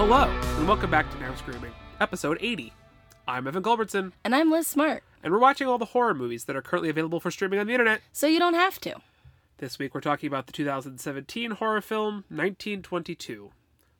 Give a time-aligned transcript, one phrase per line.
[0.00, 0.22] Hello,
[0.56, 2.72] and welcome back to Now Screaming, episode 80.
[3.28, 6.56] I'm Evan Culbertson, And I'm Liz Smart, and we're watching all the horror movies that
[6.56, 8.00] are currently available for streaming on the internet.
[8.10, 8.96] so you don't have to.
[9.58, 13.50] This week we're talking about the 2017 horror film 1922,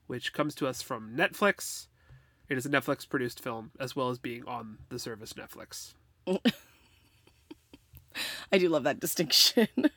[0.07, 1.89] which comes to us from Netflix.
[2.49, 5.93] It is a Netflix produced film, as well as being on the service Netflix.
[8.51, 9.69] I do love that distinction.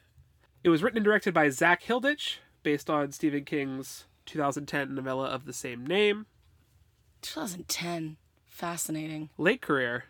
[0.65, 5.45] It was written and directed by Zak Hilditch, based on Stephen King's 2010 novella of
[5.45, 6.25] the same name.
[7.21, 8.17] 2010.
[8.45, 9.29] Fascinating.
[9.37, 10.05] Late career.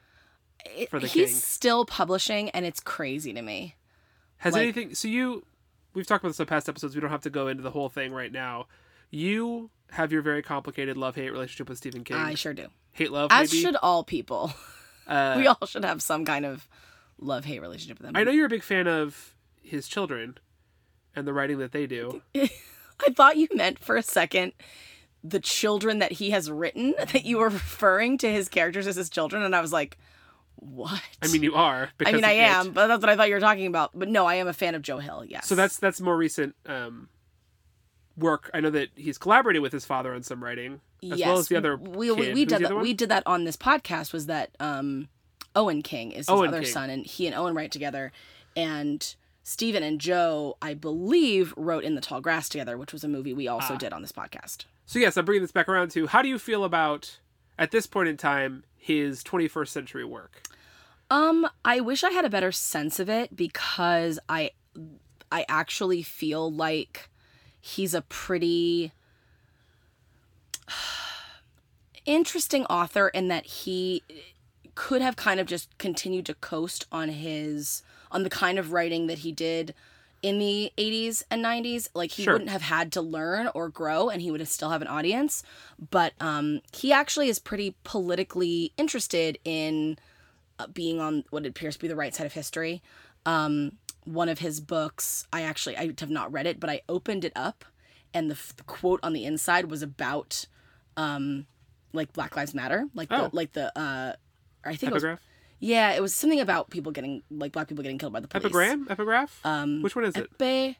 [0.89, 1.35] For the he's king.
[1.39, 3.75] still publishing, and it's crazy to me.
[4.37, 4.95] Has Like- anything?
[4.95, 5.45] So you,
[5.93, 6.95] we've talked about this in past episodes.
[6.95, 8.67] We don't have to go into the whole thing right now.
[9.09, 12.17] You have your very complicated love-hate relationship with Stephen King.
[12.17, 12.67] I sure do.
[12.93, 13.61] hate love, As maybe.
[13.61, 14.53] should all people.
[15.05, 16.67] Uh, we all should have some kind of
[17.19, 18.15] love hate relationship with them.
[18.15, 20.37] I know you're a big fan of his children
[21.15, 22.21] and the writing that they do.
[23.05, 24.53] I thought you meant for a second
[25.23, 29.09] the children that he has written, that you were referring to his characters as his
[29.09, 29.97] children, and I was like,
[30.55, 31.01] what?
[31.21, 31.89] I mean, you are.
[32.05, 32.67] I mean, I of it.
[32.67, 33.91] am, but that's what I thought you were talking about.
[33.93, 35.25] But no, I am a fan of Joe Hill.
[35.25, 35.47] Yes.
[35.47, 37.09] So that's that's more recent um,
[38.17, 38.49] work.
[38.53, 40.79] I know that he's collaborated with his father on some writing,
[41.11, 41.75] as well as the other.
[41.75, 42.77] we we, we did that.
[42.77, 44.13] We did that on this podcast.
[44.13, 45.09] Was that um,
[45.55, 46.71] Owen King is his Owen other King.
[46.71, 48.11] son, and he and Owen write together,
[48.55, 53.07] and Stephen and Joe, I believe, wrote in the Tall Grass together, which was a
[53.09, 53.55] movie we Ah.
[53.55, 54.65] also did on this podcast.
[54.85, 57.19] So yes, I'm bringing this back around to how do you feel about
[57.59, 60.43] at this point in time his 21st century work?
[61.09, 64.51] Um, I wish I had a better sense of it because I,
[65.31, 67.09] I actually feel like
[67.59, 68.91] he's a pretty
[72.05, 74.03] interesting author in that he
[74.75, 79.07] could have kind of just continued to coast on his on the kind of writing
[79.07, 79.73] that he did
[80.21, 82.33] in the 80s and 90s like he Sure.
[82.33, 85.43] wouldn't have had to learn or grow and he would have still have an audience
[85.91, 89.97] but um he actually is pretty politically interested in
[90.59, 92.81] uh, being on what appears to be the right side of history
[93.25, 93.73] um
[94.05, 97.33] one of his books i actually i have not read it but i opened it
[97.35, 97.65] up
[98.13, 100.45] and the, f- the quote on the inside was about
[100.95, 101.45] um
[101.91, 103.27] like black lives matter like Oh.
[103.29, 104.13] the like the uh
[104.65, 105.19] i think it was
[105.63, 108.43] yeah, it was something about people getting like black people getting killed by the police.
[108.43, 108.85] Epigram?
[108.89, 109.39] Epigraph?
[109.45, 110.29] Um, Which one is it?
[110.37, 110.75] Epe?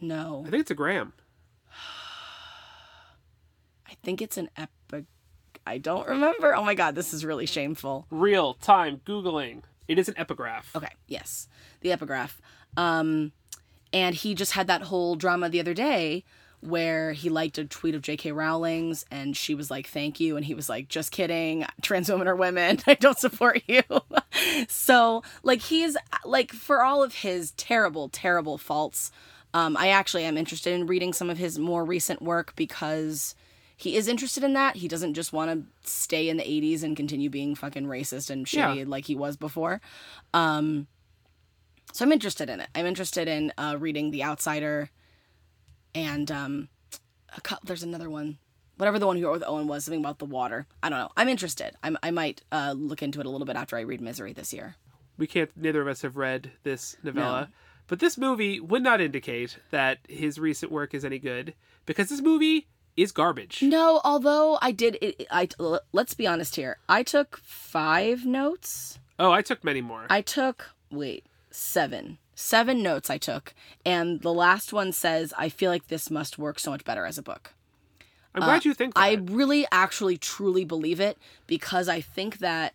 [0.00, 1.12] No, I think it's a gram.
[3.86, 5.04] I think it's an epic.
[5.64, 6.52] I don't remember.
[6.56, 8.08] Oh my god, this is really shameful.
[8.10, 9.62] Real time Googling.
[9.86, 10.74] It is an epigraph.
[10.74, 11.46] Okay, yes,
[11.80, 12.40] the epigraph.
[12.76, 13.30] Um,
[13.92, 16.24] and he just had that whole drama the other day
[16.60, 18.32] where he liked a tweet of J.K.
[18.32, 21.64] Rowling's and she was like, "Thank you," and he was like, "Just kidding.
[21.82, 22.80] Trans women are women.
[22.86, 23.82] I don't support you."
[24.68, 29.10] so, like, he's like, for all of his terrible, terrible faults,
[29.54, 33.34] um, I actually am interested in reading some of his more recent work because
[33.76, 34.76] he is interested in that.
[34.76, 38.44] He doesn't just want to stay in the 80s and continue being fucking racist and
[38.44, 38.84] shitty Yeah.
[38.86, 39.80] like he was before.
[40.34, 40.88] Um,
[41.92, 42.68] so I'm interested in it.
[42.74, 44.90] I'm interested in uh, reading The Outsider,
[45.94, 46.68] and um,
[47.36, 48.38] a cou- there's another one,
[48.76, 50.66] whatever the one who wrote with Owen was, something about the water.
[50.82, 51.10] I don't know.
[51.16, 51.74] I'm interested.
[51.82, 54.52] I'm, I might uh, look into it a little bit after I read Misery this
[54.52, 54.76] year.
[55.16, 57.50] We can't, neither of us have read this novella.
[57.88, 61.54] But this movie would not indicate that his recent work is any good
[61.86, 63.62] because this movie is garbage.
[63.62, 64.98] No, although I did.
[65.00, 65.48] It, I
[65.92, 66.78] let's be honest here.
[66.88, 68.98] I took five notes.
[69.18, 70.06] Oh, I took many more.
[70.10, 72.18] I took wait seven.
[72.40, 73.52] Seven notes I took,
[73.84, 77.18] and the last one says, "I feel like this must work so much better as
[77.18, 77.52] a book."
[78.32, 79.00] I'm glad you think that.
[79.00, 82.74] uh, I really actually truly believe it because I think that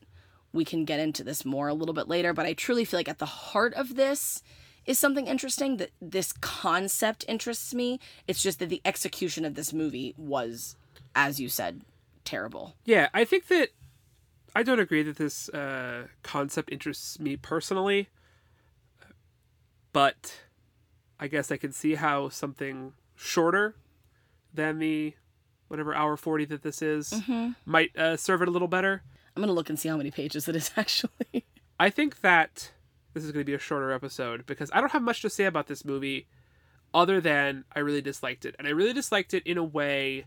[0.52, 3.08] we can get into this more a little bit later, but I truly feel like
[3.08, 4.44] at the heart of this
[4.86, 8.02] is something interesting that this concept interests me.
[8.28, 10.76] It's just that the execution of this movie was
[11.16, 11.84] as you said
[12.26, 12.76] terrible.
[12.84, 13.70] Yeah, I think that
[14.54, 18.10] I don't agree that this uh, concept interests me personally,
[19.94, 20.42] but
[21.20, 23.76] I guess I can see how something shorter
[24.54, 25.14] than the
[25.70, 27.52] whatever hour 40 that this is Mm-hmm.
[27.66, 29.02] might uh, serve it a little better.
[29.36, 31.46] I'm going to look and see how many pages it is actually.
[31.80, 32.72] I think that
[33.14, 35.46] this is going to be a shorter episode because I don't have much to say
[35.46, 36.28] about this movie
[36.94, 38.56] other than I really disliked it.
[38.60, 40.26] And I really disliked it in a way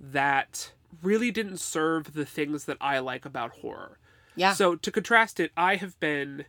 [0.00, 0.72] that
[1.02, 3.98] really didn't serve the things that I like about horror.
[4.34, 4.54] yeah.
[4.54, 6.46] So to contrast it, I have been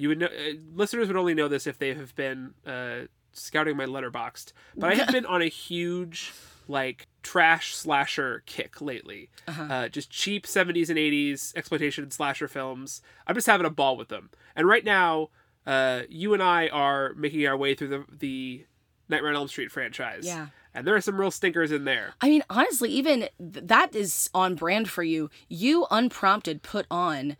[0.00, 3.00] you would know uh, listeners would only know this if they have been uh,
[3.32, 6.32] scouting my Letterboxd, but I have been on a huge
[6.68, 9.28] like trash slasher kick lately.
[9.48, 13.02] uh just cheap 70s and 80s exploitation slasher films.
[13.26, 14.30] I'm just having a ball with them.
[14.56, 15.30] And right now,
[15.66, 18.66] uh, you and I are making our way through the the
[19.08, 20.24] Nightmare on Elm Street franchise.
[20.24, 20.46] Yeah.
[20.72, 22.14] and there are some real stinkers in there.
[22.20, 25.28] I mean, honestly, even th- that is on brand for you.
[25.48, 27.36] You unprompted put on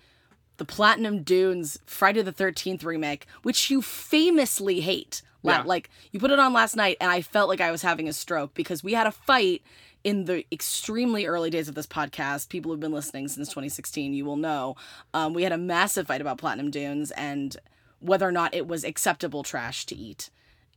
[0.60, 5.22] the Platinum Dunes Friday the 13th remake, which you famously hate.
[5.42, 5.62] Yeah.
[5.62, 8.12] Like, you put it on last night, and I felt like I was having a
[8.12, 9.62] stroke because we had a fight
[10.04, 12.50] in the extremely early days of this podcast.
[12.50, 14.76] People who've been listening since 2016, you will know.
[15.14, 17.56] Um, we had a massive fight about Platinum Dunes and
[18.00, 20.28] whether or not it was acceptable trash to eat.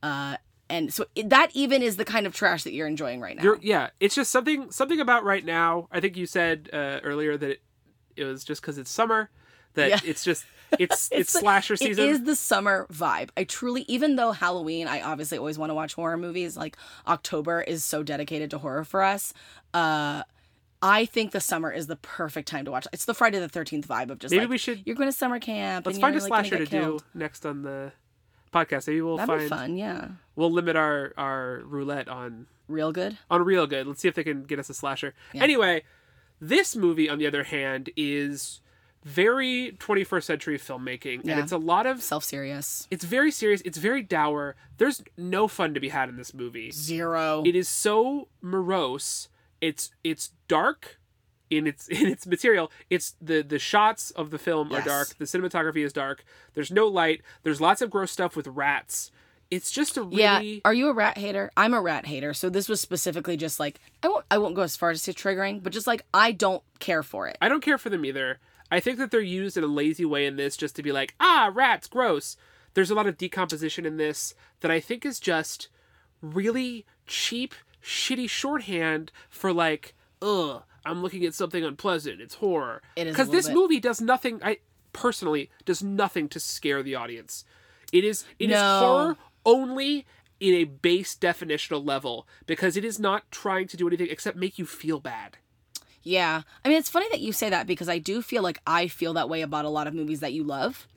[0.01, 0.37] Uh,
[0.69, 3.43] and so it, that even is the kind of trash that you're enjoying right now.
[3.43, 5.89] You're, yeah, it's just something something about right now.
[5.91, 7.61] I think you said uh, earlier that it,
[8.15, 9.29] it was just because it's summer
[9.75, 9.99] that Yeah.
[10.05, 10.45] it's just
[10.79, 12.03] it's it's, the- slasher season.
[12.05, 13.29] It is the summer vibe.
[13.37, 16.57] I truly, even though Halloween, I obviously always want to watch horror movies.
[16.57, 16.77] Like
[17.07, 19.33] October is so dedicated to horror for us.
[19.73, 20.23] Uh,
[20.81, 22.87] I think the summer is the perfect time to watch.
[22.91, 25.13] It's the Friday the Thirteenth vibe of just Maybe like we should you're going to
[25.17, 25.85] summer camp.
[25.85, 27.03] let's and find a like, slasher to killed.
[27.13, 27.91] do next on the
[28.53, 28.87] podcast.
[28.87, 29.77] Maybe we'll That'd find be fun.
[29.77, 33.17] Yeah, we'll limit our our roulette on Reelgood.
[33.29, 33.85] on Reelgood.
[33.85, 35.13] Let's see if they can get us a slasher.
[35.33, 35.83] Anyway,
[36.41, 38.59] this movie on the other hand is
[39.03, 42.87] very 21st century filmmaking and it's a lot of Self serious.
[42.89, 44.55] it's very serious, it's very dour.
[44.77, 46.71] There's no fun to be had in this movie.
[46.71, 47.43] Zero.
[47.45, 49.29] It is so morose.
[49.61, 50.99] It's it's dark
[51.49, 52.71] in its in its material.
[52.89, 54.81] It's the the shots of the film Yes.
[54.81, 55.07] are dark.
[55.17, 56.23] The cinematography is dark.
[56.53, 57.21] There's no light.
[57.43, 59.11] There's lots of gross stuff with rats.
[59.51, 60.59] It's just a really Yeah.
[60.65, 61.51] Are you a rat hater?
[61.55, 62.33] I'm a rat hater.
[62.33, 65.11] So this was specifically just like I won't I won't go as far as to
[65.11, 67.37] say triggering, but just like I don't care for it.
[67.41, 68.39] I don't care for them either.
[68.73, 71.13] I think that they're used in a lazy way in this just to be like,
[71.19, 72.35] ah, rats, gross.
[72.73, 75.67] There's a lot of decomposition in this that I think is just
[76.21, 77.53] really cheap,
[77.83, 82.19] shitty shorthand for like, ugh, I'm looking at something unpleasant.
[82.19, 82.81] It's horror.
[82.95, 83.53] It is Because little this bit.
[83.55, 84.57] movie does nothing, I
[84.91, 87.45] personally, does nothing to scare the audience.
[87.91, 88.79] It is it is No.
[88.79, 90.05] horror only
[90.39, 94.57] in a base definitional level because it is not trying to do anything except make
[94.57, 95.37] you feel bad.
[96.03, 96.41] Yeah.
[96.63, 99.13] I mean, it's funny that you say that because I do feel like I feel
[99.13, 100.87] that way about a lot of movies that you love,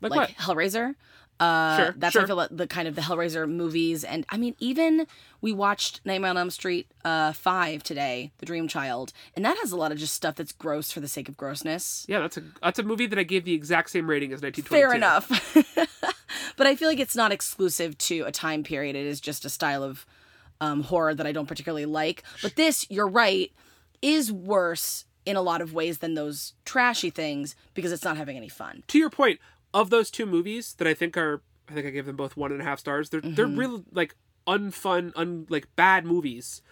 [0.00, 0.36] Like, like?
[0.36, 0.94] Hellraiser.
[1.38, 4.04] Uh, Sure, that's how I feel like the kind of the Hellraiser movies.
[4.04, 5.06] And I mean, even
[5.40, 9.72] we watched Nightmare on Elm Street uh, 5 today, The Dream Child, and that has
[9.72, 12.04] a lot of just stuff that's gross for the sake of grossness.
[12.06, 14.68] Yeah, that's a that's a movie that I gave the exact same rating as 1922.
[14.68, 15.96] Fair enough.
[16.58, 18.94] but I feel like it's not exclusive to a time period.
[18.94, 20.04] It is just a style of
[20.60, 22.22] um, horror that I don't particularly like.
[22.42, 23.50] But this, you're right,
[24.02, 28.36] is worse in a lot of ways than those trashy things because it's not having
[28.36, 28.82] any fun.
[28.88, 29.38] To your point,
[29.74, 32.52] of those two movies that I think are, I think I gave them both one
[32.52, 33.10] and a half stars.
[33.10, 33.58] They're they're Mm-hmm.
[33.58, 34.14] real like
[34.46, 36.62] unfun, un like bad movies.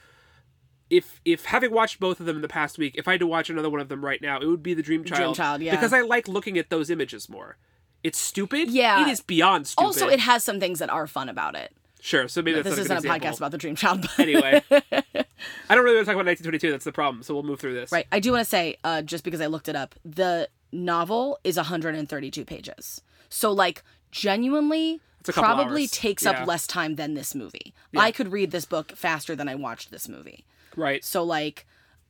[0.90, 3.26] If if having watched both of them in the past week, if I had to
[3.26, 5.18] watch another one of them right now, it would be the Dream Child.
[5.18, 5.72] Dream Child, yeah.
[5.72, 7.58] Because I like looking at those images more.
[8.02, 8.70] It's stupid.
[8.70, 9.02] Yeah.
[9.06, 9.86] It is beyond stupid.
[9.86, 11.76] Also, it has some things that are fun about it.
[12.00, 12.28] Sure.
[12.28, 13.28] So maybe that's This isn't a a good example.
[13.30, 16.70] podcast about the Dream Child, but Anyway, I don't really want to talk about 1922.
[16.70, 17.22] That's the problem.
[17.22, 17.92] So we'll move through this.
[17.92, 18.06] right.
[18.12, 21.56] I do want to say, uh, just because I looked it up, the novel is
[21.56, 23.00] 132 pages.
[23.28, 25.90] So, like, genuinely, probably hours.
[25.90, 26.30] takes Yeah.
[26.32, 27.74] up less time than this movie.
[27.96, 30.44] I could read this book faster than I watched this movie.
[30.76, 31.04] Right.
[31.04, 31.66] So like,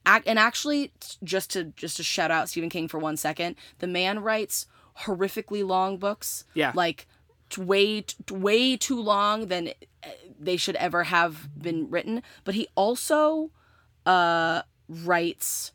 [0.06, 0.93] ac- and actually,
[1.25, 4.67] just to just to shout out Stephen King for one second, the man writes
[5.05, 6.44] horrifically long books.
[6.55, 6.72] Yeah.
[6.74, 7.06] Like,
[7.56, 9.69] way way too long than
[10.05, 12.22] uh, they should ever have been written.
[12.44, 13.50] But he also
[14.05, 15.72] uh, writes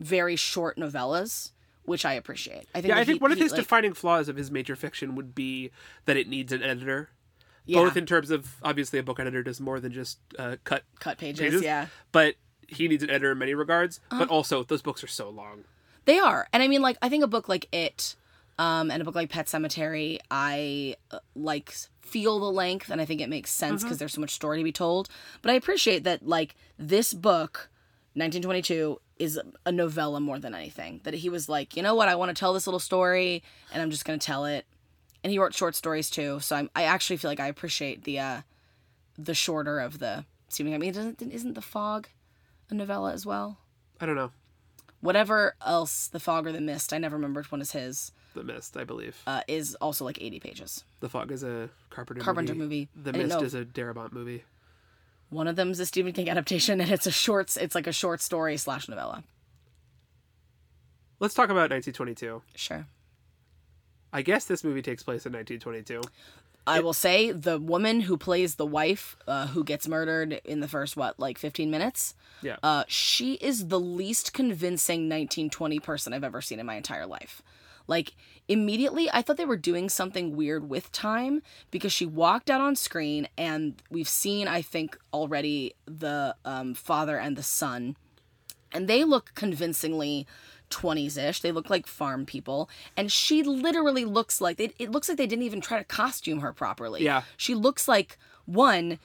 [0.00, 1.52] very short novellas,
[1.84, 2.66] which I appreciate.
[2.74, 2.88] I think.
[2.94, 5.34] Yeah, I think he- one of his like- defining flaws of his major fiction would
[5.34, 5.70] be
[6.04, 7.10] that it needs an editor.
[7.64, 10.82] yeah, Both in terms of obviously a book editor does more than just uh, cut
[11.00, 11.40] cut pages.
[11.40, 11.62] pages.
[11.62, 11.86] Yeah.
[12.12, 12.34] But
[12.68, 14.00] he needs an editor in many regards.
[14.10, 14.18] Uh-huh.
[14.24, 15.64] But also those books are so long.
[16.06, 16.48] They are.
[16.52, 18.16] And I mean like I think a book like It
[18.58, 23.04] um and a book like Pet Sematary I uh, like feel the length and I
[23.04, 25.08] think it makes sense because there's so much story to be told.
[25.42, 27.70] But I appreciate that like this book
[28.14, 31.00] 1922 is a novella more than anything.
[31.04, 32.08] That he was like, "You know what?
[32.08, 33.42] I want to tell this little story
[33.72, 34.66] and I'm just going to tell it."
[35.22, 36.38] And he wrote short stories too.
[36.40, 38.40] So I'm I actually feel like I appreciate the uh
[39.18, 42.08] the shorter of the Stephen I mean doesn't isn't The Fog
[42.70, 43.58] a novella as well?
[44.00, 44.30] I don't know.
[45.00, 48.42] whatever else the fog or the mist i never remember which one is his The
[48.44, 49.16] Mist, I believe.
[49.26, 52.88] uh, is also like 80 pages the Fog is a Carpenter Carpenter movie.
[52.94, 53.44] The I didn't Mist know.
[53.46, 54.44] is a Darabont movie.
[55.30, 58.20] one of them's a stephen king adaptation and it's a short it's like a short
[58.20, 59.24] story slash novella
[61.20, 62.42] Let's talk about 1922.
[62.54, 62.86] sure
[64.12, 66.00] I guess this movie takes place in 1922.
[66.66, 70.68] i will say the woman who plays the wife uh, who gets murdered in the
[70.68, 72.56] first what like 15 minutes Yeah.
[72.62, 77.42] uh, she is the least convincing 1920 person i've ever seen in my entire life
[77.86, 78.14] Like
[78.48, 82.76] immediately I thought they were doing something weird with time because she walked out on
[82.76, 87.96] screen and we've seen I think already the um, father and the son
[88.72, 90.26] and they look convincingly
[90.70, 91.40] 20s ish.
[91.40, 92.68] They look like farm people.
[92.96, 96.40] And she literally looks like they, it looks like they didn't even try to costume
[96.40, 97.04] her properly.
[97.04, 97.22] Yeah.
[97.36, 98.98] She looks like one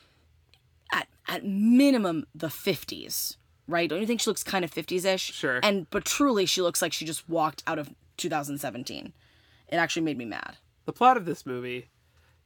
[0.92, 3.88] at at minimum the 50s, right?
[3.90, 5.32] Don't you think she looks kind of 50s ish?
[5.32, 5.60] Sure.
[5.62, 9.14] And but truly she looks like she just walked out of 2017.
[9.68, 10.58] It actually made me mad.
[10.86, 11.90] The plot of this movie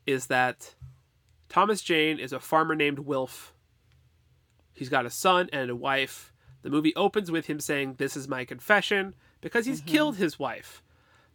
[0.06, 0.75] is that
[1.50, 3.53] Thomas Jane is a farmer named Wilf.
[4.74, 6.34] He's got a son and a wife.
[6.62, 10.82] The movie opens with him saying, This is my confession, because he's killed his wife.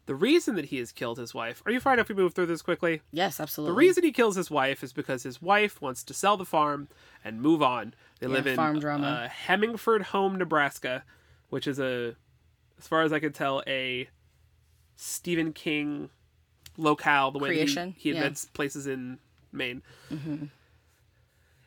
[0.06, 2.46] The reason that he has killed his wife, are you fine if we move through
[2.46, 3.02] this quickly?
[3.12, 3.72] Yes, absolutely.
[3.72, 6.88] The reason he kills his wife is because his wife wants to sell the farm
[7.22, 7.92] and move on.
[8.18, 9.06] They live in farm drama.
[9.06, 11.04] Uh, Hemingford Home, Nebraska,
[11.50, 12.16] which is a,
[12.78, 14.08] as far as I can tell, a
[15.00, 16.10] Stephen King
[16.76, 17.30] locale.
[17.30, 18.16] The way he- Creation, he, yeah.
[18.16, 19.18] invents places in
[19.52, 19.82] Maine.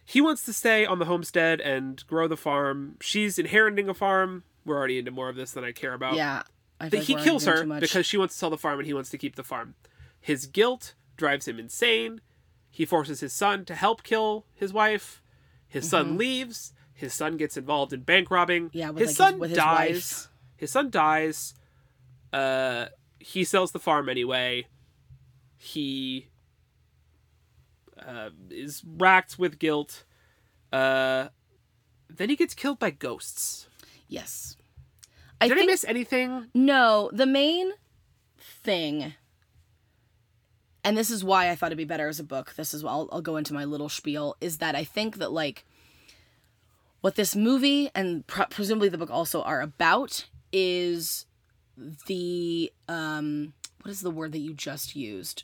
[0.06, 2.98] He wants to stay on the homestead and grow the farm.
[3.00, 4.44] She's inheriting a farm.
[4.66, 6.16] We're already into more of this than I care about.
[6.16, 6.44] yeah.
[6.82, 9.18] Like he kills her because she wants to sell the farm and he wants to
[9.18, 9.76] keep the farm.
[10.20, 12.22] His guilt drives him insane.
[12.72, 15.22] He forces his son to help kill his wife.
[15.68, 16.74] His son leaves.
[16.94, 18.70] His son gets involved in bank robbing.
[18.70, 18.78] Mm-hmm.
[18.78, 19.90] Yeah, with, his like, his- son with his dies.
[19.94, 20.28] wife.
[20.58, 21.54] His son dies.
[22.34, 22.86] Uh,
[23.22, 24.68] he sells the farm anyway.
[25.58, 26.28] He
[28.06, 30.04] uh, is racked with guilt.
[30.74, 31.28] Uh,
[32.10, 33.68] then he gets killed by ghosts.
[34.08, 34.56] yes.
[35.40, 36.48] I Did think I miss anything?
[36.54, 37.72] No, the main
[38.38, 39.16] thing,
[40.84, 42.54] and this is why I thought it'd be better as a book.
[42.56, 44.36] This is I'll, I'll go into my little spiel.
[44.40, 45.66] Is that I think that like
[47.02, 51.26] what this movie and pr- presumably the book also are about is
[51.78, 55.44] the um what is the word that you just used?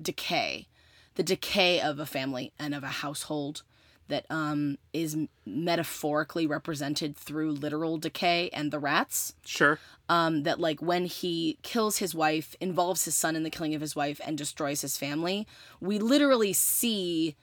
[0.00, 0.66] Decay.
[1.14, 3.62] The decay of a family and of a household
[4.08, 9.34] that um is metaphorically represented through literal decay and the rats.
[9.44, 9.78] Sure.
[10.08, 13.80] um, that like when he kills his wife, involves his son in the killing of
[13.80, 15.46] his wife, and destroys his family,
[15.80, 17.36] we literally see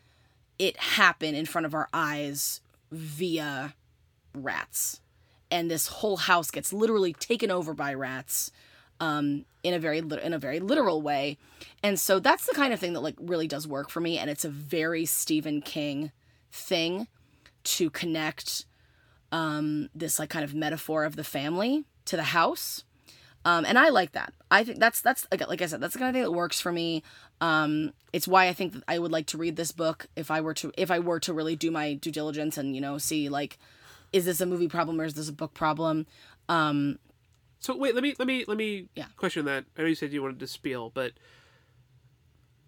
[0.58, 3.76] it happen in front of our eyes via
[4.34, 5.02] rats,
[5.52, 8.52] and this whole house gets literally taken over by rats.
[9.02, 11.38] Um, in a very in a very literal way,
[11.84, 14.30] and so that's the kind of thing that like really does work for me, and
[14.30, 16.14] it's a very Stephen King
[16.50, 17.08] thing
[17.66, 18.66] to connect
[19.32, 22.84] um, this like kind of metaphor of the family to the house.
[23.44, 24.34] Um, and I like that.
[24.50, 26.72] I think that's that's like, I said, that's the kind of thing that works for
[26.72, 27.04] me.
[27.42, 30.42] Um, it's why I think that I would like to read this book if I
[30.42, 33.30] were to if I were to really do my due diligence and you know see
[33.30, 33.60] like,
[34.16, 36.08] is this a movie problem or is this a book problem?
[36.48, 37.00] Um,
[37.60, 39.08] So wait, let me let me let me Yeah.
[39.18, 39.66] question that.
[39.78, 41.12] I know you said you wanted to spiel, but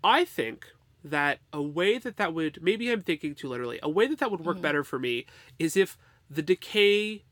[0.04, 0.66] I think
[1.04, 3.80] that a way that that would maybe I'm thinking too literally.
[3.82, 4.48] A way that that would Mm-hmm.
[4.50, 5.26] work better for me
[5.58, 5.98] is if
[6.30, 7.24] the decay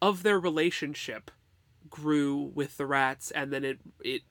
[0.00, 1.30] of their relationship
[1.88, 4.22] grew with the rats, and then it it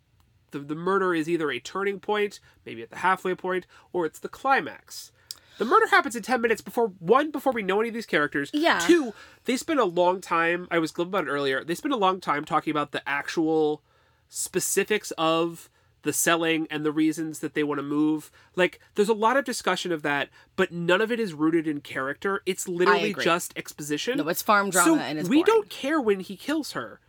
[0.51, 4.19] the, the murder is either a turning point, maybe at the halfway point, or it's
[4.19, 5.11] the climax.
[5.61, 8.49] The murder happens in 10 minutes before one, before we know any of these characters.
[8.51, 8.79] Yeah.
[8.79, 9.13] Two,
[9.45, 12.19] they spend a long time, I was glib about it earlier, they spend a long
[12.19, 13.83] time talking about the actual
[14.27, 15.69] specifics of
[16.01, 18.31] the selling and the reasons that they want to move.
[18.55, 21.81] Like, there's a lot of discussion of that, but none of it is rooted in
[21.81, 22.41] character.
[22.47, 24.17] It's literally just exposition.
[24.17, 25.45] no, it's farm drama so and it's we boring.
[25.45, 26.99] don't care when he kills her.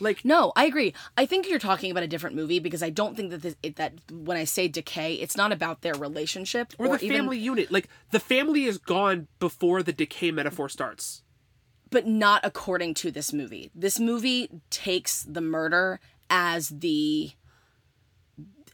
[0.00, 0.94] Like, No, I agree.
[1.16, 3.76] I think you're talking about a different movie because I don't think that this, it,
[3.76, 7.70] that when I say decay, it's not about their relationship or, the even- family unit.
[7.70, 11.22] Like, the family is gone before the decay metaphor starts.
[11.90, 13.70] but not according to this movie.
[13.74, 16.00] This movie takes the murder
[16.30, 17.32] as the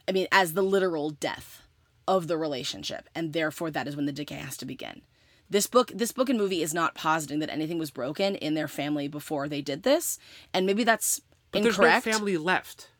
[0.09, 1.62] I mean as the literal death
[2.09, 5.02] of the relationship and therefore that is when the decay has to begin.
[5.51, 8.69] This book this book and movie is not positing that anything was broken in their
[8.69, 10.19] family before they did this
[10.53, 11.21] and maybe that's
[11.53, 12.05] But incorrect.
[12.05, 12.91] there's no family left.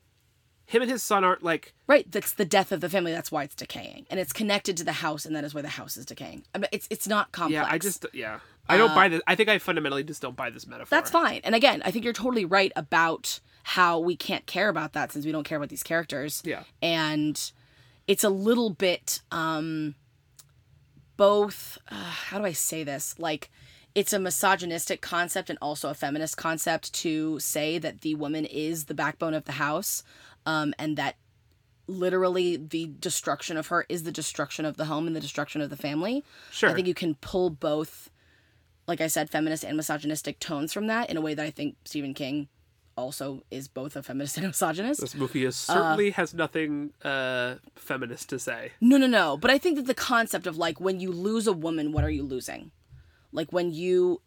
[0.67, 3.13] Him and his son aren't like Right, that's the death of the family.
[3.13, 5.69] That's why it's decaying, and it's connected to the house, and that is why the
[5.69, 6.45] house is decaying.
[6.55, 7.67] I mean, it's it's not complex.
[7.67, 7.73] yeah.
[7.75, 8.39] I just yeah.
[8.67, 9.21] I don't buy this.
[9.27, 10.97] I think I fundamentally just don't buy this metaphor.
[10.97, 11.43] Uh, That's fine.
[11.45, 15.27] And again, I think you're totally right about how we can't care about that since
[15.27, 16.43] we don't care about these characters.
[16.47, 16.63] Yeah.
[16.81, 17.53] And
[18.09, 19.97] it's a little bit um
[21.17, 23.15] both uh, how do I say this?
[23.19, 23.51] Like
[23.95, 28.85] it's a misogynistic concept and also a feminist concept to say that the woman is
[28.85, 30.03] the backbone of the house
[30.47, 31.17] um and that
[31.87, 35.71] literally the destruction of her is the destruction of the home and the destruction of
[35.71, 36.25] the family.
[36.51, 36.71] Sure.
[36.71, 38.11] I think you can pull both,
[38.87, 41.77] like I said, feminist and misogynistic tones from that in a way that I think
[41.85, 42.49] Stephen King
[42.97, 45.01] also is both a feminist and a misogynist.
[45.01, 48.73] This movie is certainly has nothing uh, feminist to say.
[48.81, 49.37] No, no, no.
[49.37, 52.11] But I think that the concept of like when you lose a woman, what are
[52.11, 52.71] you losing?
[53.33, 54.21] Like when you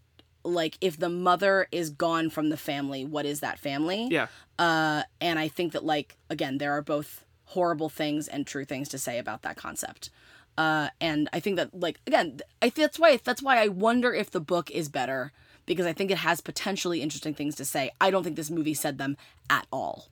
[0.44, 4.08] like if the mother is gone from the family, what is that family?
[4.10, 4.28] Yeah.
[4.60, 8.90] Uh and I think that like again, there are both horrible things and true things
[8.90, 10.10] to say about that concept.
[10.58, 14.14] Uh and I think that like again, I think that's why that's why I wonder
[14.14, 15.32] if the book is better
[15.68, 17.92] because I think it has potentially interesting things to say.
[18.02, 19.18] I don't think this movie said them
[19.52, 20.08] at all.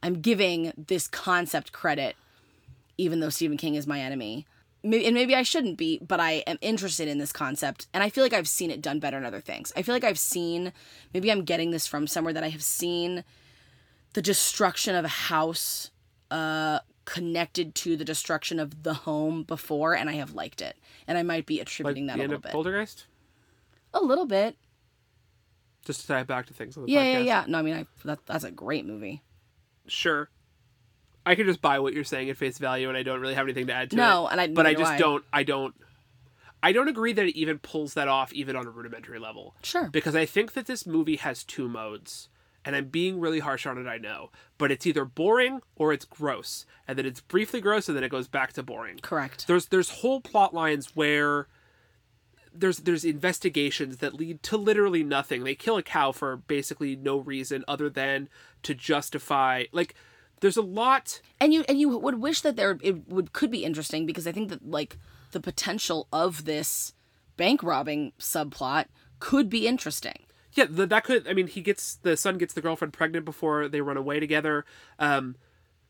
[0.00, 2.14] I'm giving this concept credit
[2.98, 4.44] even though Stephen King is my enemy.
[4.82, 8.10] Maybe, and maybe I shouldn't be, but I am interested in this concept, and I
[8.10, 9.72] feel like I've seen it done better in other things.
[9.76, 10.72] I feel like I've seen,
[11.12, 13.24] maybe I'm getting this from somewhere that I have seen
[14.12, 15.90] the destruction of a house
[16.30, 20.76] uh, connected to the destruction of the home before, and I have liked it,
[21.08, 23.06] and I might be Like attributing the that a little bit, Poltergeist?
[23.92, 24.56] a little bit.
[25.88, 27.12] Just to tie it back to things on the Yeah, podcast.
[27.14, 27.44] yeah, yeah.
[27.48, 29.22] No, I mean, I, that, that's a great movie.
[29.86, 30.28] Sure.
[31.24, 33.46] I can just buy what you're saying at face value, and I don't really have
[33.46, 33.98] anything to add to it.
[33.98, 34.98] No, and I but I just I.
[34.98, 35.24] don't.
[35.32, 35.74] I don't.
[36.62, 39.54] I don't agree that it even pulls that off, even on a rudimentary level.
[39.62, 39.88] Sure.
[39.88, 42.28] because I think that this movie has two modes,
[42.66, 43.88] and I'm being really harsh on it.
[43.88, 47.96] I know, but it's either boring or it's gross, and then it's briefly gross, and
[47.96, 48.98] then it goes back to boring.
[49.00, 49.46] Correct.
[49.46, 51.46] There's there's whole plot lines where
[52.52, 55.44] there's there's investigations that lead to literally nothing.
[55.44, 58.28] They kill a cow for basically no reason other than
[58.62, 59.94] to justify like
[60.40, 63.64] there's a lot and you and you would wish that there it would could be
[63.64, 64.98] interesting because I think that like
[65.32, 66.92] the potential of this
[67.36, 68.86] bank robbing subplot
[69.20, 70.24] could be interesting.
[70.52, 71.28] Yeah, th- that could.
[71.28, 74.64] I mean, he gets the son gets the girlfriend pregnant before they run away together.
[74.98, 75.36] Um,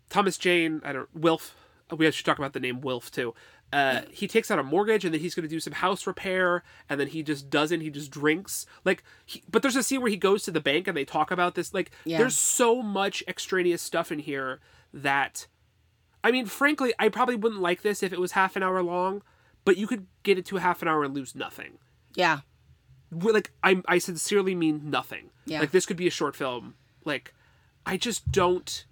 [0.09, 1.55] Thomas Jane, I don't Wilf.
[1.97, 3.35] We should talk about the name Wilf too.
[3.73, 6.63] Uh, he takes out a mortgage and then he's going to do some house repair
[6.89, 7.83] and then he just doesn't.
[7.83, 8.65] He just drinks.
[8.85, 11.31] Like, he, but there's a scene where he goes to the bank and they talk
[11.31, 11.75] about this.
[11.75, 12.17] Like, Yeah.
[12.19, 14.61] there's so much extraneous stuff in here
[14.95, 15.47] that,
[16.25, 19.23] I mean, frankly, I probably wouldn't like this if it was half an hour long.
[19.67, 21.77] But you could get it to a half an hour and lose nothing
[22.15, 22.41] Yeah.
[23.11, 25.29] we're, like I I sincerely mean nothing.
[25.45, 25.61] Yeah.
[25.61, 26.75] Like this could be a short film.
[27.05, 27.35] Like
[27.85, 28.87] I just don't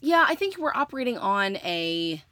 [0.00, 2.22] Yeah, I think we're operating on a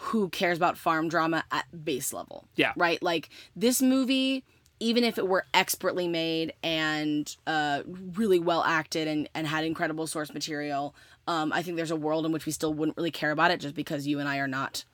[0.00, 2.48] who cares about farm drama at base level.
[2.56, 2.72] Yeah.
[2.74, 3.02] Right?
[3.02, 4.44] Like this movie,
[4.80, 10.06] even if it were expertly made and uh, really well acted and, and had incredible
[10.06, 10.94] source material,
[11.28, 13.60] um, I think there's a world in which we still wouldn't really care about it
[13.60, 14.84] just because you and I are not.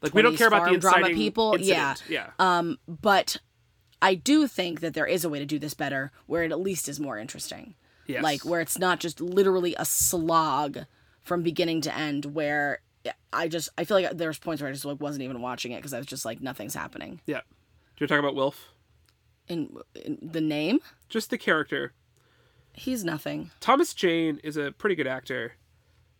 [0.00, 1.52] like we don't care about the farm drama people.
[1.52, 2.02] incident.
[2.08, 2.30] Yeah.
[2.38, 2.58] Yeah.
[2.58, 3.36] Um, but
[4.00, 6.60] I do think that there is a way to do this better where it at
[6.60, 7.74] least is more interesting.
[8.06, 8.22] Yes.
[8.22, 10.86] Like where it's not just literally a slog
[11.20, 12.80] from beginning to end where
[13.32, 15.76] I just I feel like there's points where I just like wasn't even watching it
[15.76, 17.20] because I was just like nothing's happening.
[17.26, 17.40] yeah.
[17.96, 18.68] Do you want to talk about Wilf?
[19.48, 21.92] In, in the name, Just the character.
[22.72, 23.50] he's nothing.
[23.60, 25.54] Thomas Jane is a pretty good actor.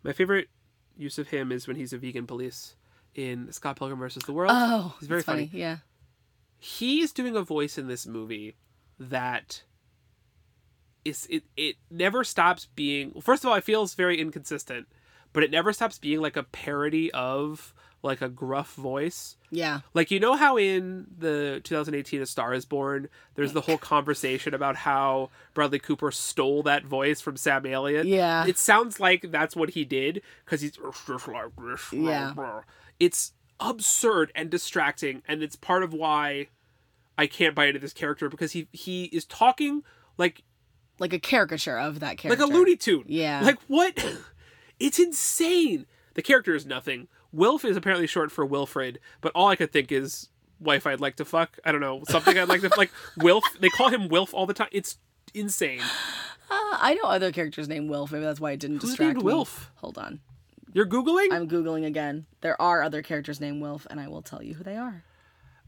[0.03, 0.49] My favorite
[0.97, 2.77] use of him is when he's a vegan police
[3.15, 4.51] in Scott Pilgrim versus the World.
[4.55, 5.47] Oh, he's very funny.
[5.47, 5.61] funny.
[5.61, 5.77] Yeah.
[6.59, 8.57] he's doing a voice in this movie
[8.99, 9.63] that
[11.05, 14.87] is it it never stops being well, first of all it feels very inconsistent
[15.35, 19.81] but it never stops being like a parody of like a gruff voice Yeah.
[19.95, 24.53] like you know how in the 2018 a star is born there's the whole conversation
[24.53, 28.47] about how bradley cooper stole that voice from sam elliott Yeah.
[28.47, 32.61] it sounds like that's what he did because he's just like this Yeah.
[33.01, 36.49] it's absurd and distracting and it's part of why
[37.17, 39.83] i can't buy into this character because he he is talking
[40.19, 40.43] like
[40.99, 42.43] Like a caricature of that character.
[42.45, 43.41] like a looney tune Yeah.
[43.43, 43.97] like what
[44.81, 49.57] it's insane the character is nothing wilf is apparently short for wilfred but all i
[49.57, 50.29] could think is
[50.61, 53.69] wife i'd like to fuck i don't know something i'd like to like wilf they
[53.69, 54.99] call him wilf all the time it's
[55.35, 55.81] insane
[56.51, 58.13] Uh, I know other characters named Wilf.
[58.13, 59.33] Maybe that's why it didn't Who's distract named me.
[59.33, 59.73] Wilf?
[59.77, 60.21] Hold on.
[60.75, 62.27] you're googling I'm googling again.
[62.43, 65.03] There are other characters named Wilf, and I will tell you who they are.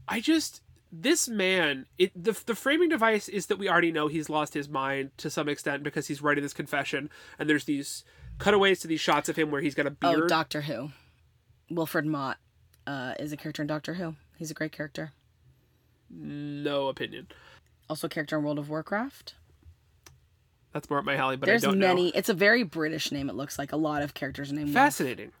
[0.07, 4.29] I just this man it the the framing device is that we already know he's
[4.29, 8.05] lost his mind to some extent because he's writing this confession and there's these
[8.39, 10.23] cutaways to these shots of him where he's got a beard.
[10.23, 10.91] Oh, Doctor Who.
[11.69, 12.37] Wilfred Mott
[12.85, 14.15] uh, is a character in Doctor Who.
[14.37, 15.11] He's a great character.
[16.09, 17.27] no opinion.
[17.89, 19.35] Also, a character in World of Warcraft.
[20.73, 22.05] That's more up my alley, but There's I don't many.
[22.05, 22.11] know.
[22.13, 23.29] It's a very British name.
[23.29, 24.73] It looks like a lot of characters named Wilf.
[24.75, 25.31] Fascinating.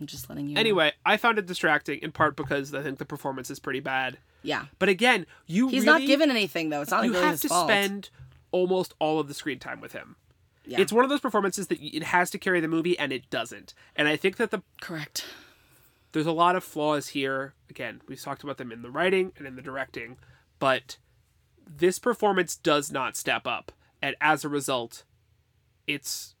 [0.00, 0.54] I'm just letting you.
[0.54, 0.60] know.
[0.60, 4.18] Anyway, I found it distracting in part because I think the performance is pretty bad.
[4.42, 6.82] yeah, But again, you he's really, not given anything though.
[6.82, 7.68] It's not you really have to fault.
[7.68, 8.10] spend
[8.50, 10.16] almost all of the screen time with him.
[10.64, 10.80] Yeah.
[10.80, 13.74] It's one of those performances that it has to carry the movie and it doesn't.
[13.96, 15.24] And I think that the Correct.
[16.12, 17.54] there's a lot of flaws here.
[17.68, 20.18] Again, we've talked about them in the writing and in the directing,
[20.60, 20.98] but
[21.68, 25.04] this performance does not step up, and as a result,
[25.86, 26.34] it's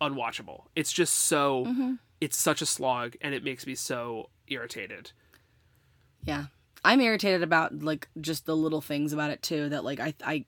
[0.00, 0.64] unwatchable.
[0.76, 1.94] It's just so Mm-hmm.
[2.20, 5.12] it's such a slog and it makes me so irritated.
[6.24, 6.46] Yeah.
[6.84, 10.44] I'm irritated about like just the little things about it too that like I I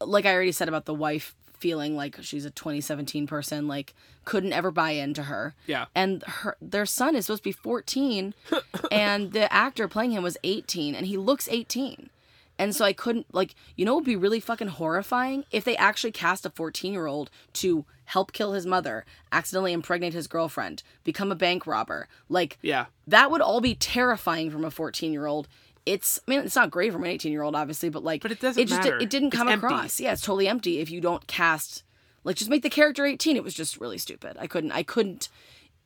[0.00, 4.52] like I already said about the wife feeling like she's a 2017 person like couldn't
[4.52, 5.54] ever buy into her.
[5.66, 5.86] Yeah.
[5.94, 8.34] And her their son is supposed to be 14
[8.90, 12.10] and the actor playing him was 18 and he looks 18.
[12.58, 15.76] And so I couldn't like you know it would be really fucking horrifying if they
[15.76, 21.34] actually cast a 14-year-old to help kill his mother, accidentally impregnate his girlfriend, become a
[21.36, 22.08] bank robber.
[22.28, 22.86] Like Yeah.
[23.06, 25.48] that would all be terrifying from a 14 year old
[25.86, 28.32] it's i mean it's not great from an 18 year old obviously but like But
[28.32, 28.98] it doesn't it just matter.
[28.98, 29.66] it didn't It's come empty.
[29.66, 30.00] across.
[30.00, 31.84] Yeah it's totally empty if you don't cast
[32.24, 34.36] like just make the character 18 it was just really stupid.
[34.38, 35.28] I couldn't i couldn't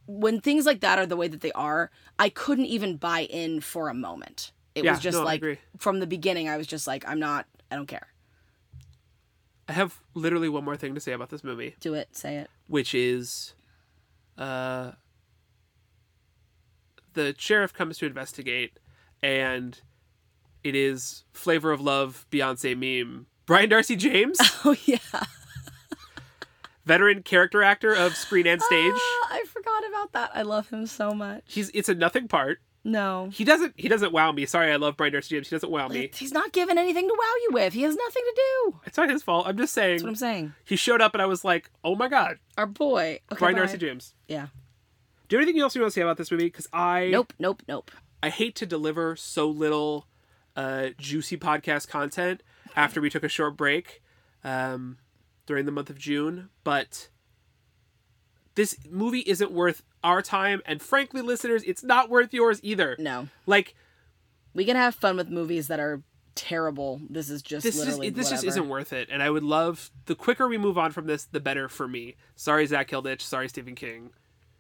[0.07, 3.61] when things like that are the way that they are i couldn't even buy in
[3.61, 4.51] for a moment.
[4.75, 5.43] It Yeah, was just no, like
[5.77, 8.09] from the beginning i was just like i'm not i don't care.
[9.69, 12.17] I have literally one more thing to say about this movie, do it.
[12.17, 12.51] Say it.
[12.67, 13.55] Which is
[14.39, 14.93] uh
[17.13, 18.79] the sheriff comes to investigate
[19.23, 19.81] and
[20.65, 23.27] it is flavor of love Beyonce meme.
[23.47, 24.99] Brian Darcy James, oh yeah
[26.87, 28.93] veteran character actor of screen and stage.
[28.95, 32.61] Ah, i forgot about that i love him so much He's it's a nothing part.
[32.85, 34.47] no He doesn't he doesn't wow me.
[34.47, 35.49] Sorry, I love Brian Darcy James.
[35.49, 36.11] He doesn't wow me.
[36.15, 39.11] he's not given anything to wow you with he has nothing to do It's not
[39.11, 39.47] his fault.
[39.47, 41.95] I'm just saying that's what i'm saying he showed up and I was like, oh
[41.95, 43.21] my god, Our boy.
[43.31, 43.61] Okay, Brian bye.
[43.61, 44.15] Darcy James.
[44.27, 44.47] Yeah.
[45.29, 46.47] Do you have anything else you want to say about this movie?
[46.47, 47.91] Because I Nope, nope, nope.
[48.23, 50.07] I hate to deliver so little
[50.57, 52.43] uh, juicy podcast content
[52.77, 54.03] after we took a short break
[54.45, 54.99] um,
[55.47, 57.09] during the month of June, but
[58.55, 62.97] this movie isn't worth our time, and frankly, listeners, it's not worth yours either.
[62.99, 63.29] No.
[63.47, 63.75] Like
[64.55, 66.03] We can have fun with movies that are
[66.35, 67.01] terrible.
[67.09, 69.91] This is just this is literally this just isn't worth it, and I would love
[70.07, 72.17] the quicker we move on from this, the better for me.
[72.37, 73.21] Sorry, Zak Hilditch.
[73.23, 74.11] Sorry, Stephen King.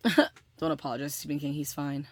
[0.59, 1.53] Don't apologize, Stephen King.
[1.55, 2.07] He's fine.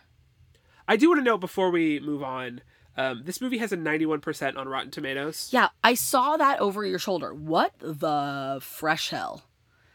[0.87, 2.63] I do want to know before we move on.
[2.99, 5.49] Um, this movie has a 91% on Rotten Tomatoes.
[5.53, 7.33] Yeah, I saw that over your shoulder.
[7.33, 9.45] What the fresh hell?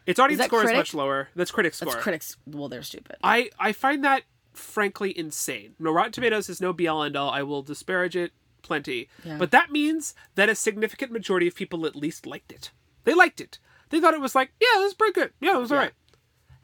[0.06, 0.74] Its audience score critic?
[0.74, 1.28] is much lower.
[1.36, 1.92] That's critic score.
[1.92, 2.36] That's critics.
[2.46, 3.16] Well, they're stupid.
[3.22, 5.74] I I find that frankly insane.
[5.78, 7.30] No, Rotten Tomatoes is no be all end all.
[7.30, 9.36] I will disparage it plenty, Yeah.
[9.38, 12.70] but that means that a significant majority of people at least liked it.
[13.04, 13.58] They liked it.
[13.90, 15.32] They thought it was like, yeah, this is pretty good.
[15.40, 15.76] Yeah, it was Yeah.
[15.76, 15.92] alright.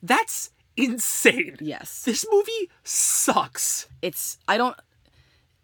[0.02, 1.56] That's insane.
[1.60, 2.02] Yes.
[2.04, 3.88] This movie sucks.
[4.02, 4.76] It's I don't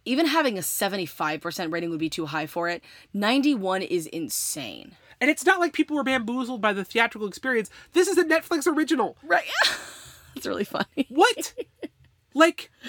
[0.06, 2.82] even having a 75% rating would be too high for it.
[3.12, 4.96] 91 is insane.
[5.20, 7.70] And it's not like people were bamboozled by the theatrical experience.
[7.92, 9.16] This is a Netflix original.
[9.22, 9.44] Right.
[10.34, 11.06] That's really funny.
[11.08, 11.54] What?
[12.34, 12.70] like,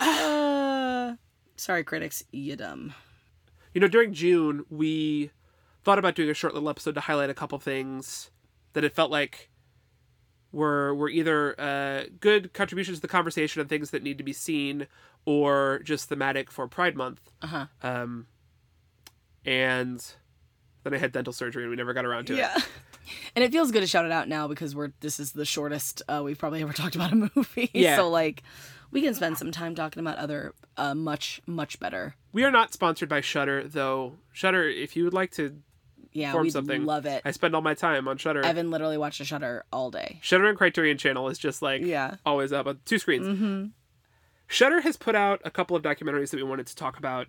[0.00, 1.14] Uh,
[1.56, 2.24] sorry, critics.
[2.32, 2.94] You dumb.
[3.74, 5.30] you know, during June, we
[5.84, 8.30] thought about doing a short little episode to highlight a couple things
[8.72, 9.50] that it felt like
[10.52, 14.32] were were either uh, good contributions to the conversation and things that need to be
[14.32, 14.86] seen,
[15.24, 17.20] or just thematic for Pride Month.
[17.42, 17.66] Uh huh.
[17.82, 18.26] Um,
[19.44, 20.04] and
[20.82, 22.38] then I had dental surgery, and we never got around to it.
[22.38, 22.56] Yeah.
[23.36, 26.02] And it feels good to shout it out now because we're this is the shortest
[26.08, 27.70] uh, we've probably ever talked about a movie.
[27.72, 27.94] Yeah.
[27.94, 28.42] So like
[28.90, 32.16] we can spend some time talking about other uh, much much better.
[32.32, 34.14] We are not sponsored by Shudder, though.
[34.32, 35.56] Shudder, if you would like to
[36.16, 37.22] Yeah, form we something, love it.
[37.24, 38.42] I spend all my time on Shudder.
[38.44, 40.18] Evan literally watched a Shudder all day.
[40.22, 42.16] Shudder and Criterion Channel is just like Yeah.
[42.24, 43.26] always up on two screens.
[43.26, 43.66] Mm-hmm.
[44.48, 47.26] Shudder has put out a couple of documentaries that we wanted to talk about,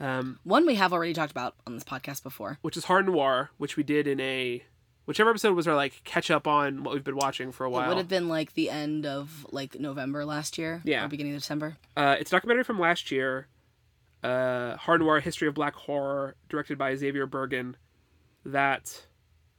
[0.00, 2.58] um, One we have already talked about on this podcast before.
[2.62, 4.62] which is Horror Noire, which we did in a
[5.06, 7.84] whichever episode was our like catch up on what we've been watching for a while.
[7.84, 10.82] It would have been like the end of like November last year.
[10.84, 11.04] Yeah.
[11.04, 11.76] Or beginning of December.
[11.96, 13.46] Uh, it's a documentary from last year.
[14.24, 17.76] Uh, Horror Noire: History of Black Horror, directed by Xavier Burgin.
[18.52, 19.06] That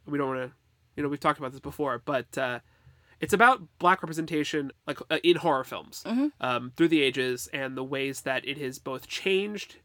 [0.05, 0.55] we don't want to,
[0.95, 2.59] you know, we've talked about this before, but uh,
[3.19, 6.31] it's about black representation, like uh, in horror films, Mhm.
[6.39, 9.77] um, through the ages, and the ways that it has both changed,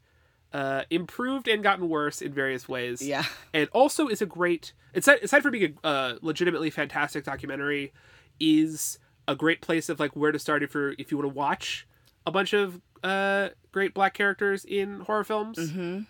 [0.52, 3.02] uh, improved, and gotten worse in various ways.
[3.02, 3.24] Yeah.
[3.52, 7.92] and also is a great aside, aside from being a uh, legitimately fantastic documentary
[8.38, 11.34] is a great place of like where to start if you're if you want to
[11.34, 11.86] watch
[12.26, 16.00] a bunch of uh great black characters in horror films Mm-hmm.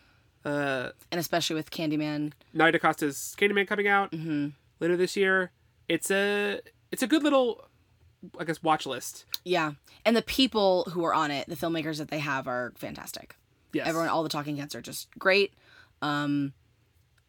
[0.45, 2.33] Uh And especially with Candyman.
[2.53, 4.49] Nia Costa's Candyman coming out Mm-hmm.
[4.81, 5.51] later this year
[5.89, 7.69] it's a it's a good little
[8.39, 9.73] I guess watch list Yeah.
[10.05, 13.37] And the people who are on it, the filmmakers that they have are fantastic.
[13.73, 15.53] yes Everyone all the talking heads are just great.
[16.01, 16.53] Um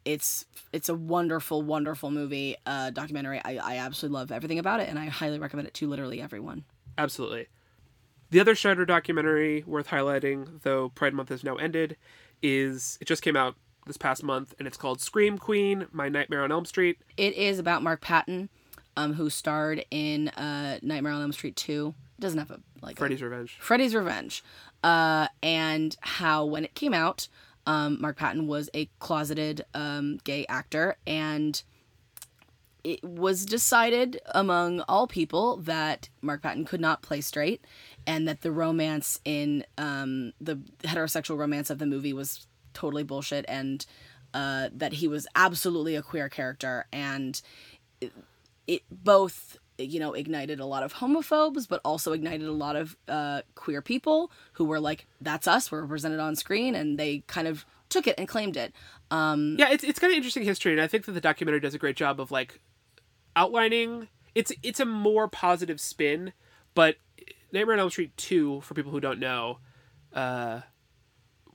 [0.06, 3.40] it's it's a wonderful, wonderful movie, uh documentary.
[3.44, 6.66] I, I absolutely love everything about it and I highly recommend it to literally everyone.
[6.98, 7.48] Absolutely.
[8.30, 11.98] The other Shudder documentary worth highlighting, though Pride Month has now ended,
[12.44, 13.56] is it just came out
[13.88, 17.00] this past month, and it's called Scream Queen: My Nightmare on Elm Street.
[17.18, 18.50] It is about Mark Patton,
[18.96, 21.96] um, who starred in uh, Nightmare on Elm Street 2.
[22.18, 23.58] It doesn't have a like a- Freddy's Revenge.
[23.60, 24.44] Freddy's Revenge,
[24.84, 27.28] uh, and how when it came out,
[27.66, 31.64] um, Mark Patton was a closeted um, gay actor, and
[32.84, 37.66] it was decided among all people that Mark Patton could not play straight,
[38.06, 43.46] and that the romance in um, the heterosexual romance of the movie was totally bullshit,
[43.48, 43.86] and
[44.34, 47.42] uh, that he was absolutely a queer character, and
[48.68, 52.96] it both you know ignited a lot of homophobes but also ignited a lot of
[53.08, 55.72] uh, queer people who were like that's us.
[55.72, 56.76] We're represented on screen.
[56.76, 58.74] And they kind of took it and claimed it.
[59.12, 61.74] Um, Yeah, it's it's kind of interesting history, and I think that the documentary does
[61.74, 62.60] a great job of like
[63.36, 64.08] outlining.
[64.36, 66.34] It's it's a more positive spin,
[66.74, 66.96] but
[67.52, 69.60] Nightmare on Elm Street two, for people who don't know,
[70.14, 70.62] uh,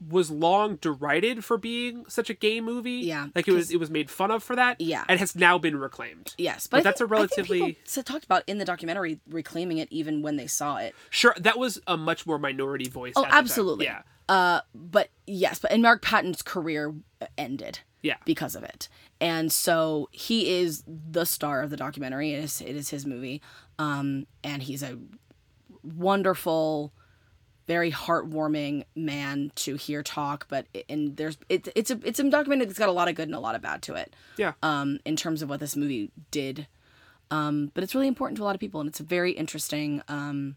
[0.07, 2.99] was long derided for being such a gay movie.
[2.99, 4.79] Yeah, like it was it was made fun of for that.
[4.79, 5.03] Yeah.
[5.09, 6.35] and has now been reclaimed.
[6.37, 9.19] yes But but, that's a think- I think relatively- people talked about in the documentary
[9.29, 13.13] reclaiming it even when they saw it Sure, that was a much more minority voice.
[13.15, 13.39] oh at the time.
[13.39, 16.93] absolutely Yeah, uh, but yes but and mark patton's career
[17.37, 18.15] ended yeah.
[18.25, 18.87] because of it.
[19.19, 22.33] And so he is the star of the documentary.
[22.33, 23.41] It is it is his movie.
[23.77, 24.97] Um, and he's a
[25.83, 26.93] wonderful,
[27.69, 30.47] very heartwarming man to hear talk.
[30.49, 33.27] But and there's it, it's a it's a documentary that's got a lot of good
[33.27, 34.15] and a lot of bad to it.
[34.37, 34.53] Yeah.
[34.63, 36.67] Um, in terms of what this movie did.
[37.29, 40.55] Um, but it's really important to a lot of people, and it's very interesting um,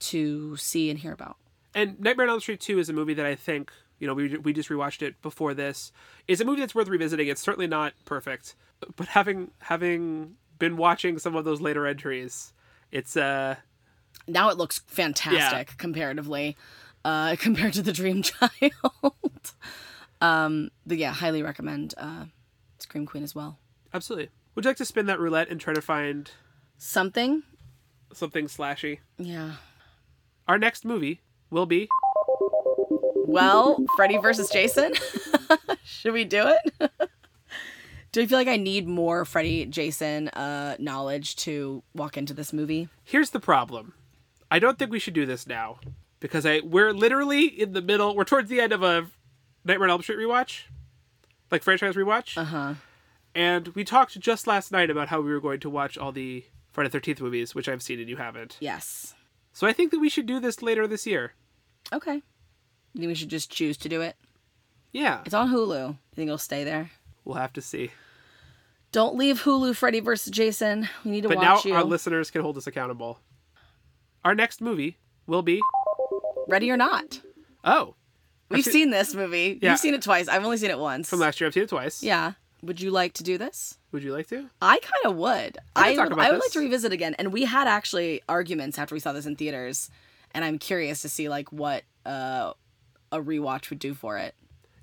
[0.00, 1.36] to see and hear about.
[1.72, 4.36] And Nightmare on Elm Street 2 is a movie that I think, you know, we,
[4.38, 5.92] we just rewatched it before this.
[6.26, 7.28] It's a movie that's worth revisiting.
[7.28, 8.56] It's certainly not perfect,
[8.96, 12.52] but having having been watching some of those later entries,
[12.90, 13.54] it's uh
[14.26, 16.56] now it looks fantastic comparatively
[17.04, 18.50] uh compared to the dream child.
[20.20, 22.24] Um but yeah highly recommend uh
[22.78, 23.58] scream queen as well.
[23.94, 24.30] Absolutely.
[24.54, 26.30] Would you like to spin that roulette and try to find
[26.76, 27.42] something?
[28.12, 28.98] something slashy?
[29.18, 29.52] yeah.
[30.48, 31.88] Our next movie will be
[33.26, 34.94] well freddy versus jason?
[35.84, 36.90] Should we do it
[38.12, 42.52] do you feel like i need more freddy jason uh knowledge to walk into this
[42.52, 43.94] movie Here's the problem.
[44.50, 45.78] I don't think we should do this now
[46.20, 48.14] because I we're literally in the middle.
[48.16, 49.06] We're towards the end of a
[49.64, 50.62] Nightmare on Elm Street rewatch,
[51.50, 52.36] like franchise rewatch.
[52.36, 52.74] uh-huh
[53.34, 56.44] And we talked just last night about how we were going to watch all the
[56.72, 58.56] Friday Thirteenth movies, which I've seen and you haven't.
[58.60, 59.14] yes
[59.52, 61.32] So I think that we should do this later this year.
[61.92, 62.14] okay
[62.94, 64.16] you think we should just choose to do it
[64.92, 66.90] Yeah, it's on hulu you think it'll stay there
[67.28, 67.92] we'll have to see.
[68.90, 70.32] Don't leave Hulu Freddy vs.
[70.32, 70.88] Jason.
[71.04, 71.74] We need to But now you.
[71.74, 73.20] our listeners can hold us accountable.
[74.24, 75.60] Our next movie will be
[76.48, 77.20] Ready or not.
[77.64, 77.94] oh
[78.48, 79.58] We've Actually- seen this movie.
[79.60, 79.72] Yeah.
[79.72, 80.26] You've seen it twice.
[80.26, 81.10] I've only seen it once.
[81.10, 81.46] from last year.
[81.48, 82.02] I've seen it twice.
[82.02, 82.32] yeah.
[82.62, 83.76] Would you like to do this?
[83.92, 84.48] Would you like to?
[84.62, 85.58] I kind of would.
[85.76, 87.14] I would, I would like to revisit again.
[87.18, 89.90] And we had actually arguments after we saw this in theaters,
[90.32, 92.54] and I'm curious to see like what uh,
[93.12, 94.34] a rewatch would do for it.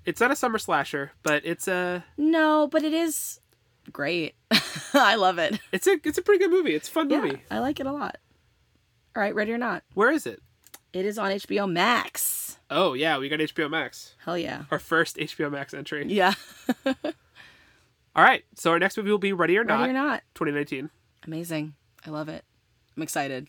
[0.06, 3.40] It's not a summer slasher, but it's a No, but it is
[3.92, 4.34] great.
[4.94, 5.58] I love it.
[5.72, 6.74] it's a it's a pretty good movie.
[6.74, 7.42] It's a fun Yeah, movie.
[7.50, 8.16] I like it a lot.
[9.14, 9.82] All right, ready or not?
[9.94, 10.40] Where is it?
[10.92, 12.58] It is on HBO Max.
[12.70, 14.14] Oh yeah, we got HBO Max.
[14.24, 14.64] Hell yeah.
[14.70, 16.06] Our first HBO Max entry.
[16.08, 16.34] Yeah.
[18.14, 20.22] All right, so our next movie will be Ready or Not, Ready or not?
[20.36, 20.88] 2019.
[21.26, 21.74] Amazing.
[22.06, 22.44] I love it.
[22.96, 23.46] I'm excited.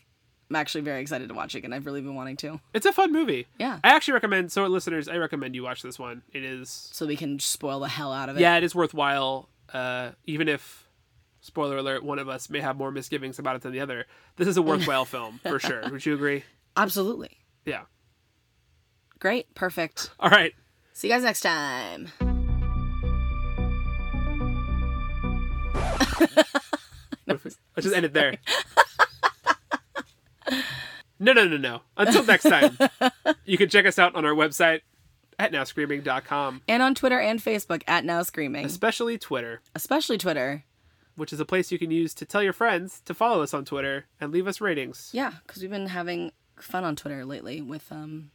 [0.50, 2.58] I'm actually very excited to watch it, and I've really been wanting to.
[2.72, 3.46] It's a fun movie.
[3.58, 3.80] Yeah.
[3.84, 4.50] I actually recommend.
[4.50, 6.22] So, listeners, I recommend you watch this one.
[6.32, 8.40] It is, So we can spoil the hell out of it.
[8.40, 9.50] yeah, it is worthwhile.
[9.72, 10.88] Uh, even if,
[11.42, 14.06] spoiler alert, one of us may have more misgivings about it than the other.
[14.36, 15.82] This is a worthwhile film for sure.
[15.90, 16.44] Would you agree?
[16.76, 17.36] Absolutely.
[17.66, 17.82] Yeah.
[19.18, 19.54] Great.
[19.54, 20.10] Perfect.
[20.18, 20.54] All right.
[20.94, 22.08] See you guys next time.
[27.26, 28.38] Let's just end it there.
[31.18, 31.80] No, no, no, no.
[31.96, 32.78] Until next time,
[33.44, 34.80] you can check us out on our website
[35.38, 40.64] at nowscreaming.com, And on Twitter and Facebook at Now Screaming, especially Twitter, especially Twitter.
[41.16, 43.64] which is a place you can use to tell your friends to follow us on
[43.64, 45.10] Twitter and leave us ratings.
[45.12, 48.30] Yeah, because we've been having fun on Twitter lately with um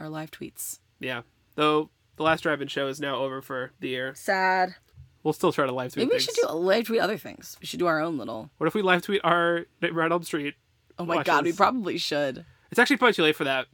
[0.00, 0.78] our live tweets.
[1.00, 1.22] Yeah.
[1.54, 4.12] Though the last drive-in show is now over for the year.
[4.16, 4.74] Sad.
[5.22, 7.56] We'll still try to live tweet Maybe we should do live tweet other things.
[7.60, 8.50] We should do our own little.
[8.58, 10.54] What if we live tweet our Nightmare on Elm Street?
[10.98, 11.56] Oh my god, we this.
[11.56, 13.66] probably should It's actually probably too late for that.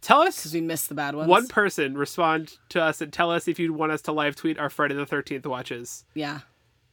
[0.00, 1.28] Tell us because we missed the bad ones.
[1.28, 4.58] one person respond to us and tell us if you'd want us to live tweet
[4.58, 6.04] our Friday the 13th watches.
[6.12, 6.40] Yeah.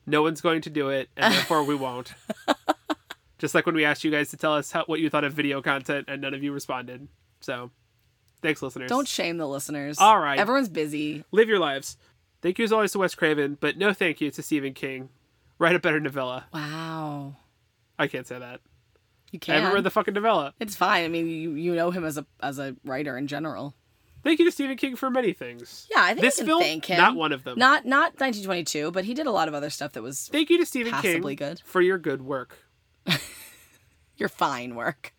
[0.06, 2.14] No one's going to do it, and therefore we won't.
[3.38, 5.34] Just like when we asked you guys to tell us how, what you thought of
[5.34, 7.08] video content, and none of you responded.
[7.42, 7.72] So,
[8.42, 8.90] thanks, listeners.
[8.90, 9.98] Don't shame the listeners.
[10.00, 10.40] All right.
[10.40, 11.26] Everyone's busy.
[11.32, 11.98] live your lives.
[12.42, 15.10] Thank you as always to Wes Craven, but no thank you to Stephen King.
[15.60, 16.46] Write a better novella.
[16.54, 17.36] Wow.
[18.00, 18.62] I can't say that.
[19.32, 19.56] You I can.
[19.56, 20.54] haven't read the fucking novella.
[20.60, 21.06] It's fine.
[21.06, 23.76] I mean, you you know him as a as a writer in general.
[24.24, 25.88] Thank you to Stephen King for many things.
[25.90, 26.98] Yeah, I think this film, thank him.
[26.98, 27.58] not one of them.
[27.58, 30.58] Not not 1922, but he did a lot of other stuff that was Thank you
[30.60, 31.62] to Stephen King good.
[31.66, 32.58] for your good work.
[34.18, 35.14] your fine work.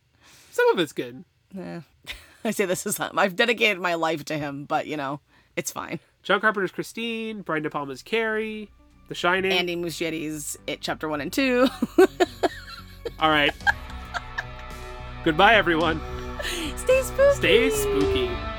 [0.52, 1.24] Some of it's good.
[1.58, 1.80] Eh.
[2.44, 5.20] I say this is I've dedicated my life to him, but you know,
[5.56, 5.98] it's fine.
[6.22, 8.70] John Carpenter's Christine, Brian De Palma's Carrie,
[9.08, 9.50] The Shining.
[9.52, 11.66] Andy Muschietti's It Chapter One and Two.
[13.18, 13.52] All right.
[15.24, 16.00] Goodbye, everyone.
[16.76, 17.34] Stay spooky.
[17.34, 18.51] Stay spooky.